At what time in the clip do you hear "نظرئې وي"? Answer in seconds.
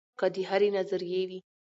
0.77-1.39